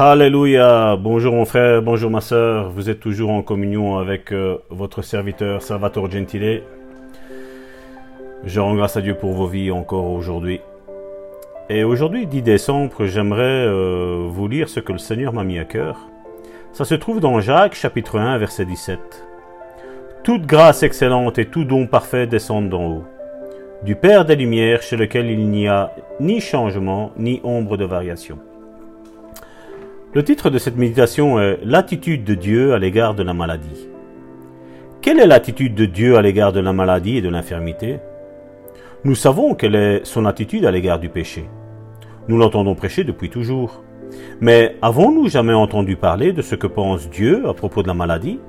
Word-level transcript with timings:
Alléluia. 0.00 0.94
Bonjour 0.94 1.34
mon 1.34 1.44
frère, 1.44 1.82
bonjour 1.82 2.08
ma 2.08 2.20
soeur. 2.20 2.70
Vous 2.70 2.88
êtes 2.88 3.00
toujours 3.00 3.30
en 3.30 3.42
communion 3.42 3.98
avec 3.98 4.30
euh, 4.30 4.58
votre 4.70 5.02
serviteur 5.02 5.60
Salvatore 5.60 6.08
Gentile. 6.08 6.62
Je 8.44 8.60
rends 8.60 8.76
grâce 8.76 8.96
à 8.96 9.00
Dieu 9.00 9.16
pour 9.16 9.32
vos 9.32 9.48
vies 9.48 9.72
encore 9.72 10.08
aujourd'hui. 10.12 10.60
Et 11.68 11.82
aujourd'hui, 11.82 12.28
10 12.28 12.42
décembre, 12.42 13.06
j'aimerais 13.06 13.66
euh, 13.66 14.24
vous 14.28 14.46
lire 14.46 14.68
ce 14.68 14.78
que 14.78 14.92
le 14.92 14.98
Seigneur 14.98 15.32
m'a 15.32 15.42
mis 15.42 15.58
à 15.58 15.64
cœur. 15.64 15.96
Ça 16.72 16.84
se 16.84 16.94
trouve 16.94 17.18
dans 17.18 17.40
Jacques 17.40 17.74
chapitre 17.74 18.20
1 18.20 18.38
verset 18.38 18.66
17. 18.66 19.00
Toute 20.22 20.46
grâce 20.46 20.84
excellente 20.84 21.40
et 21.40 21.46
tout 21.46 21.64
don 21.64 21.88
parfait 21.88 22.28
descendent 22.28 22.68
d'en 22.68 22.86
haut, 22.86 23.04
du 23.82 23.96
Père 23.96 24.24
des 24.24 24.36
Lumières 24.36 24.82
chez 24.82 24.96
lequel 24.96 25.28
il 25.28 25.48
n'y 25.48 25.66
a 25.66 25.92
ni 26.20 26.40
changement 26.40 27.10
ni 27.16 27.40
ombre 27.42 27.76
de 27.76 27.84
variation. 27.84 28.38
Le 30.14 30.24
titre 30.24 30.48
de 30.48 30.56
cette 30.56 30.78
méditation 30.78 31.38
est 31.38 31.58
L'attitude 31.62 32.24
de 32.24 32.34
Dieu 32.34 32.72
à 32.72 32.78
l'égard 32.78 33.14
de 33.14 33.22
la 33.22 33.34
maladie. 33.34 33.88
Quelle 35.02 35.20
est 35.20 35.26
l'attitude 35.26 35.74
de 35.74 35.84
Dieu 35.84 36.16
à 36.16 36.22
l'égard 36.22 36.50
de 36.50 36.60
la 36.60 36.72
maladie 36.72 37.18
et 37.18 37.20
de 37.20 37.28
l'infirmité? 37.28 37.98
Nous 39.04 39.14
savons 39.14 39.54
quelle 39.54 39.74
est 39.74 40.06
son 40.06 40.24
attitude 40.24 40.64
à 40.64 40.70
l'égard 40.70 40.98
du 40.98 41.10
péché. 41.10 41.44
Nous 42.26 42.38
l'entendons 42.38 42.74
prêcher 42.74 43.04
depuis 43.04 43.28
toujours. 43.28 43.84
Mais 44.40 44.76
avons-nous 44.80 45.28
jamais 45.28 45.52
entendu 45.52 45.96
parler 45.96 46.32
de 46.32 46.40
ce 46.40 46.54
que 46.54 46.66
pense 46.66 47.10
Dieu 47.10 47.46
à 47.46 47.52
propos 47.52 47.82
de 47.82 47.88
la 47.88 47.94
maladie? 47.94 48.40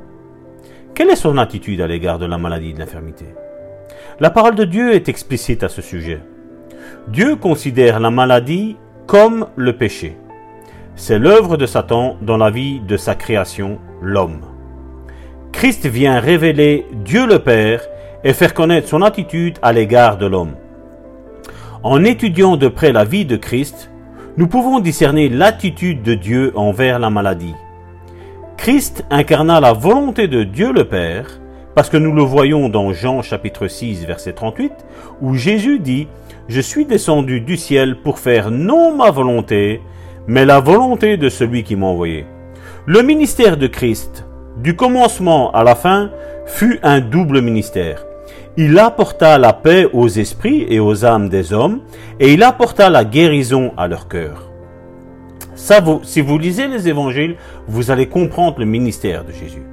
Quelle 0.95 1.09
est 1.09 1.17
son 1.17 1.37
attitude 1.37 1.81
à 1.81 1.87
l'égard 1.87 2.19
de 2.19 2.25
la 2.25 2.37
maladie 2.37 2.69
et 2.69 2.73
de 2.73 2.79
l'infirmité? 2.79 3.25
La 4.21 4.29
parole 4.29 4.55
de 4.55 4.63
Dieu 4.63 4.93
est 4.93 5.09
explicite 5.09 5.63
à 5.63 5.67
ce 5.67 5.81
sujet. 5.81 6.21
Dieu 7.09 7.35
considère 7.35 7.99
la 7.99 8.11
maladie 8.11 8.77
comme 9.07 9.47
le 9.57 9.75
péché. 9.75 10.15
C'est 11.01 11.17
l'œuvre 11.17 11.55
de 11.55 11.65
Satan 11.65 12.17
dans 12.21 12.35
la 12.35 12.51
vie 12.51 12.81
de 12.81 12.97
sa 12.97 13.15
création, 13.15 13.79
l'homme. 14.01 14.41
Christ 15.53 15.85
vient 15.85 16.19
révéler 16.19 16.87
Dieu 16.91 17.25
le 17.25 17.39
Père 17.39 17.81
et 18.25 18.33
faire 18.33 18.53
connaître 18.53 18.89
son 18.89 19.01
attitude 19.01 19.57
à 19.61 19.71
l'égard 19.71 20.17
de 20.17 20.25
l'homme. 20.25 20.55
En 21.83 22.03
étudiant 22.03 22.57
de 22.57 22.67
près 22.67 22.91
la 22.91 23.05
vie 23.05 23.23
de 23.23 23.37
Christ, 23.37 23.89
nous 24.35 24.47
pouvons 24.47 24.81
discerner 24.81 25.29
l'attitude 25.29 26.03
de 26.03 26.15
Dieu 26.15 26.51
envers 26.55 26.99
la 26.99 27.09
maladie. 27.09 27.55
Christ 28.57 29.05
incarna 29.09 29.61
la 29.61 29.71
volonté 29.71 30.27
de 30.27 30.43
Dieu 30.43 30.73
le 30.73 30.83
Père, 30.83 31.39
parce 31.75 31.89
que 31.89 31.95
nous 31.95 32.13
le 32.13 32.23
voyons 32.23 32.67
dans 32.67 32.91
Jean 32.91 33.21
chapitre 33.21 33.69
6 33.69 34.05
verset 34.05 34.33
38, 34.33 34.73
où 35.21 35.33
Jésus 35.35 35.79
dit, 35.79 36.09
Je 36.49 36.59
suis 36.59 36.83
descendu 36.85 37.39
du 37.39 37.55
ciel 37.55 38.01
pour 38.01 38.19
faire 38.19 38.51
non 38.51 38.93
ma 38.97 39.11
volonté, 39.11 39.79
mais 40.29 40.45
la 40.45 40.59
volonté 40.59 41.17
de 41.17 41.27
celui 41.27 41.63
qui 41.63 41.75
m'a 41.75 41.87
envoyé. 41.87 42.23
Le 42.85 43.01
ministère 43.01 43.57
de 43.57 43.65
Christ, 43.65 44.25
du 44.57 44.75
commencement 44.75 45.51
à 45.53 45.63
la 45.63 45.73
fin, 45.73 46.11
fut 46.45 46.79
un 46.83 46.99
double 46.99 47.41
ministère. 47.41 48.05
Il 48.55 48.77
apporta 48.77 49.39
la 49.39 49.53
paix 49.53 49.87
aux 49.91 50.07
esprits 50.07 50.67
et 50.69 50.79
aux 50.79 51.03
âmes 51.03 51.29
des 51.29 51.51
hommes, 51.51 51.81
et 52.19 52.31
il 52.31 52.43
apporta 52.43 52.91
la 52.91 53.05
guérison 53.05 53.73
à 53.75 53.87
leur 53.87 54.07
cœur. 54.07 54.51
Si 55.55 56.21
vous 56.21 56.37
lisez 56.37 56.67
les 56.67 56.87
évangiles, 56.87 57.35
vous 57.67 57.89
allez 57.89 58.05
comprendre 58.05 58.59
le 58.59 58.65
ministère 58.65 59.25
de 59.25 59.31
Jésus. 59.31 59.63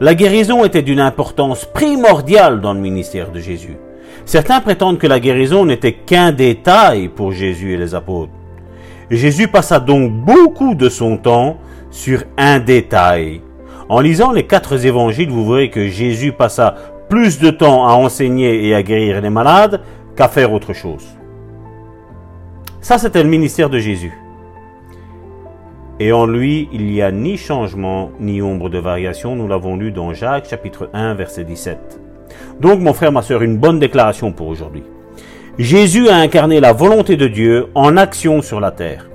La 0.00 0.14
guérison 0.14 0.64
était 0.64 0.80
d'une 0.80 1.00
importance 1.00 1.66
primordiale 1.66 2.62
dans 2.62 2.72
le 2.72 2.80
ministère 2.80 3.32
de 3.32 3.38
Jésus. 3.38 3.76
Certains 4.24 4.62
prétendent 4.62 4.98
que 4.98 5.06
la 5.06 5.20
guérison 5.20 5.66
n'était 5.66 5.92
qu'un 5.92 6.32
détail 6.32 7.08
pour 7.08 7.32
Jésus 7.32 7.74
et 7.74 7.76
les 7.76 7.94
apôtres. 7.94 8.32
Jésus 9.10 9.48
passa 9.48 9.80
donc 9.80 10.12
beaucoup 10.12 10.74
de 10.74 10.88
son 10.88 11.16
temps 11.16 11.56
sur 11.90 12.22
un 12.36 12.60
détail. 12.60 13.42
En 13.88 14.00
lisant 14.00 14.30
les 14.30 14.46
quatre 14.46 14.86
évangiles, 14.86 15.30
vous 15.30 15.50
verrez 15.50 15.68
que 15.68 15.88
Jésus 15.88 16.32
passa 16.32 16.76
plus 17.08 17.40
de 17.40 17.50
temps 17.50 17.88
à 17.88 17.94
enseigner 17.94 18.68
et 18.68 18.74
à 18.74 18.84
guérir 18.84 19.20
les 19.20 19.30
malades 19.30 19.80
qu'à 20.14 20.28
faire 20.28 20.52
autre 20.52 20.72
chose. 20.72 21.04
Ça, 22.80 22.98
c'était 22.98 23.22
le 23.22 23.28
ministère 23.28 23.68
de 23.68 23.80
Jésus. 23.80 24.12
Et 25.98 26.12
en 26.12 26.24
lui, 26.24 26.68
il 26.72 26.86
n'y 26.86 27.02
a 27.02 27.10
ni 27.10 27.36
changement, 27.36 28.12
ni 28.20 28.40
ombre 28.40 28.70
de 28.70 28.78
variation. 28.78 29.34
Nous 29.34 29.48
l'avons 29.48 29.76
lu 29.76 29.90
dans 29.90 30.14
Jacques 30.14 30.48
chapitre 30.48 30.88
1, 30.94 31.14
verset 31.14 31.44
17. 31.44 32.00
Donc, 32.60 32.80
mon 32.80 32.94
frère, 32.94 33.10
ma 33.10 33.22
soeur, 33.22 33.42
une 33.42 33.58
bonne 33.58 33.80
déclaration 33.80 34.32
pour 34.32 34.46
aujourd'hui. 34.46 34.84
Jésus 35.58 36.08
a 36.08 36.16
incarné 36.16 36.60
la 36.60 36.72
volonté 36.72 37.16
de 37.16 37.26
Dieu 37.26 37.66
en 37.74 37.96
action 37.96 38.40
sur 38.40 38.60
la 38.60 38.70
terre. 38.70 39.10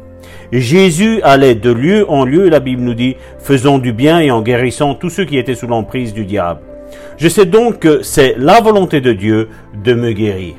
Jésus 0.51 1.21
allait 1.23 1.55
de 1.55 1.71
lieu 1.71 2.05
en 2.09 2.23
lieu, 2.23 2.49
la 2.49 2.59
Bible 2.59 2.83
nous 2.83 2.93
dit, 2.93 3.15
faisant 3.39 3.79
du 3.79 3.93
bien 3.93 4.19
et 4.19 4.31
en 4.31 4.41
guérissant 4.41 4.93
tous 4.93 5.09
ceux 5.09 5.25
qui 5.25 5.37
étaient 5.37 5.55
sous 5.55 5.67
l'emprise 5.67 6.13
du 6.13 6.25
diable. 6.25 6.61
Je 7.17 7.29
sais 7.29 7.45
donc 7.45 7.79
que 7.79 8.03
c'est 8.03 8.35
la 8.37 8.61
volonté 8.61 9.01
de 9.01 9.13
Dieu 9.13 9.49
de 9.83 9.93
me 9.93 10.11
guérir. 10.11 10.55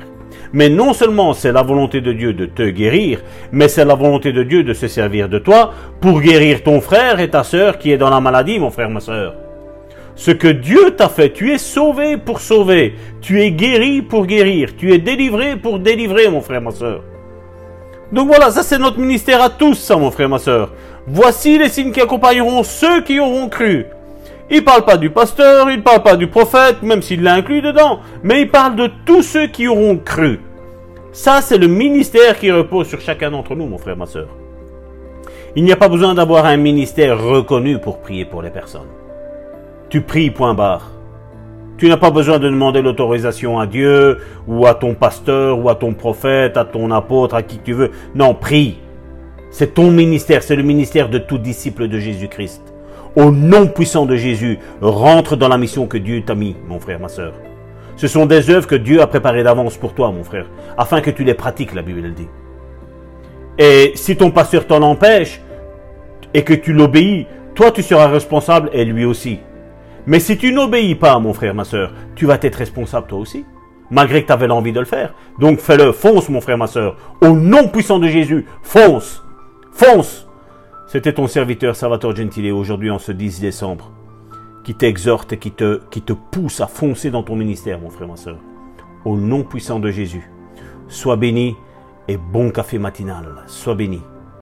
Mais 0.53 0.69
non 0.69 0.93
seulement 0.93 1.33
c'est 1.33 1.51
la 1.51 1.63
volonté 1.63 2.01
de 2.01 2.13
Dieu 2.13 2.33
de 2.33 2.45
te 2.45 2.69
guérir, 2.69 3.21
mais 3.51 3.67
c'est 3.67 3.85
la 3.85 3.95
volonté 3.95 4.31
de 4.31 4.43
Dieu 4.43 4.63
de 4.63 4.73
se 4.73 4.87
servir 4.87 5.29
de 5.29 5.39
toi 5.39 5.73
pour 6.01 6.21
guérir 6.21 6.63
ton 6.63 6.81
frère 6.81 7.19
et 7.19 7.29
ta 7.29 7.43
sœur 7.43 7.77
qui 7.77 7.91
est 7.91 7.97
dans 7.97 8.09
la 8.09 8.21
maladie, 8.21 8.59
mon 8.59 8.71
frère, 8.71 8.89
ma 8.89 8.99
sœur. 8.99 9.35
Ce 10.17 10.31
que 10.31 10.47
Dieu 10.47 10.95
t'a 10.97 11.09
fait, 11.09 11.31
tu 11.31 11.53
es 11.53 11.59
sauvé 11.59 12.17
pour 12.17 12.41
sauver, 12.41 12.95
tu 13.21 13.39
es 13.39 13.51
guéri 13.51 14.01
pour 14.01 14.25
guérir, 14.25 14.75
tu 14.75 14.91
es 14.91 14.97
délivré 14.97 15.57
pour 15.57 15.77
délivrer, 15.77 16.27
mon 16.27 16.41
frère, 16.41 16.59
ma 16.59 16.71
sœur. 16.71 17.03
Donc 18.11 18.27
voilà, 18.27 18.49
ça 18.49 18.63
c'est 18.63 18.79
notre 18.79 18.97
ministère 18.97 19.43
à 19.43 19.51
tous, 19.51 19.75
ça, 19.75 19.95
mon 19.95 20.09
frère, 20.09 20.27
ma 20.27 20.39
sœur. 20.39 20.73
Voici 21.05 21.59
les 21.59 21.69
signes 21.69 21.91
qui 21.91 22.01
accompagneront 22.01 22.63
ceux 22.63 23.01
qui 23.03 23.19
auront 23.19 23.47
cru. 23.47 23.85
Il 24.49 24.63
parle 24.63 24.85
pas 24.85 24.97
du 24.97 25.11
pasteur, 25.11 25.69
il 25.69 25.83
parle 25.83 26.01
pas 26.01 26.15
du 26.15 26.25
prophète, 26.25 26.81
même 26.81 27.03
s'il 27.03 27.21
l'inclut 27.21 27.61
dedans, 27.61 27.99
mais 28.23 28.41
il 28.41 28.49
parle 28.49 28.75
de 28.75 28.89
tous 29.05 29.21
ceux 29.21 29.45
qui 29.45 29.67
auront 29.67 29.97
cru. 29.97 30.39
Ça, 31.11 31.41
c'est 31.41 31.59
le 31.59 31.67
ministère 31.67 32.39
qui 32.39 32.51
repose 32.51 32.87
sur 32.87 33.01
chacun 33.01 33.29
d'entre 33.29 33.55
nous, 33.55 33.67
mon 33.67 33.77
frère, 33.77 33.97
ma 33.97 34.07
soeur. 34.07 34.29
Il 35.55 35.63
n'y 35.63 35.71
a 35.71 35.77
pas 35.77 35.89
besoin 35.89 36.15
d'avoir 36.15 36.45
un 36.45 36.57
ministère 36.57 37.21
reconnu 37.21 37.77
pour 37.77 37.99
prier 37.99 38.25
pour 38.25 38.41
les 38.41 38.49
personnes. 38.49 38.87
Tu 39.89 40.01
pries, 40.01 40.31
point 40.31 40.53
barre. 40.53 40.91
Tu 41.77 41.87
n'as 41.87 41.97
pas 41.97 42.11
besoin 42.11 42.39
de 42.39 42.49
demander 42.49 42.81
l'autorisation 42.81 43.59
à 43.59 43.67
Dieu, 43.67 44.17
ou 44.47 44.65
à 44.65 44.73
ton 44.73 44.95
pasteur, 44.95 45.59
ou 45.59 45.69
à 45.69 45.75
ton 45.75 45.93
prophète, 45.93 46.57
à 46.57 46.65
ton 46.65 46.91
apôtre, 46.91 47.35
à 47.35 47.43
qui 47.43 47.59
tu 47.59 47.73
veux. 47.73 47.91
Non, 48.15 48.33
prie. 48.33 48.79
C'est 49.51 49.75
ton 49.75 49.91
ministère, 49.91 50.43
c'est 50.43 50.55
le 50.55 50.63
ministère 50.63 51.09
de 51.09 51.19
tout 51.19 51.37
disciple 51.37 51.87
de 51.87 51.99
Jésus-Christ 51.99 52.73
au 53.17 53.31
nom 53.31 53.65
puissant 53.67 54.05
de 54.05 54.15
Jésus, 54.15 54.59
rentre 54.79 55.35
dans 55.35 55.47
la 55.47 55.57
mission 55.57 55.87
que 55.87 55.97
Dieu 55.97 56.21
t'a 56.23 56.35
mis, 56.35 56.55
mon 56.67 56.79
frère, 56.79 56.99
ma 56.99 57.07
soeur. 57.09 57.33
Ce 57.95 58.07
sont 58.07 58.27
des 58.27 58.51
œuvres 58.51 58.67
que 58.67 58.75
Dieu 58.75 59.01
a 59.01 59.07
préparées 59.07 59.43
d'avance 59.43 59.75
pour 59.75 59.95
toi, 59.95 60.11
mon 60.11 60.23
frère, 60.23 60.45
afin 60.77 61.01
que 61.01 61.09
tu 61.09 61.23
les 61.23 61.33
pratiques, 61.33 61.73
la 61.73 61.81
Bible 61.81 62.01
le 62.01 62.11
dit. 62.11 62.27
Et 63.57 63.93
si 63.95 64.15
ton 64.15 64.29
pasteur 64.29 64.67
t'en 64.67 64.83
empêche 64.83 65.41
et 66.35 66.43
que 66.43 66.53
tu 66.53 66.73
l'obéis, 66.73 67.25
toi 67.55 67.71
tu 67.71 67.81
seras 67.81 68.07
responsable 68.07 68.69
et 68.71 68.85
lui 68.85 69.03
aussi. 69.03 69.39
Mais 70.07 70.21
si 70.21 70.37
tu 70.37 70.53
n'obéis 70.53 70.95
pas, 70.95 71.19
mon 71.19 71.33
frère, 71.33 71.53
ma 71.53 71.65
soeur, 71.65 71.91
tu 72.15 72.25
vas 72.25 72.39
être 72.41 72.55
responsable 72.55 73.07
toi 73.07 73.19
aussi, 73.19 73.45
malgré 73.91 74.21
que 74.21 74.27
tu 74.27 74.33
avais 74.33 74.47
l'envie 74.47 74.71
de 74.71 74.79
le 74.79 74.85
faire. 74.85 75.13
Donc 75.37 75.59
fais-le, 75.59 75.91
fonce, 75.91 76.29
mon 76.29 76.39
frère, 76.39 76.57
ma 76.57 76.67
soeur. 76.67 76.95
Au 77.19 77.31
nom 77.31 77.67
puissant 77.67 77.99
de 77.99 78.07
Jésus, 78.07 78.45
fonce, 78.63 79.21
fonce. 79.73 80.25
C'était 80.87 81.11
ton 81.11 81.27
serviteur 81.27 81.75
Salvatore 81.75 82.15
Gentile 82.15 82.53
aujourd'hui 82.53 82.89
en 82.89 82.99
ce 82.99 83.11
10 83.11 83.41
décembre 83.41 83.91
qui 84.63 84.75
t'exhorte 84.75 85.33
et 85.33 85.37
qui 85.37 85.51
te, 85.51 85.81
qui 85.91 86.01
te 86.01 86.13
pousse 86.13 86.61
à 86.61 86.67
foncer 86.67 87.09
dans 87.09 87.23
ton 87.23 87.35
ministère, 87.35 87.79
mon 87.79 87.89
frère, 87.89 88.07
ma 88.07 88.15
soeur. 88.15 88.37
Au 89.03 89.17
nom 89.17 89.43
puissant 89.43 89.79
de 89.79 89.91
Jésus, 89.91 90.31
sois 90.87 91.17
béni 91.17 91.55
et 92.07 92.17
bon 92.17 92.49
café 92.49 92.77
matinal. 92.77 93.43
Sois 93.47 93.75
béni. 93.75 94.01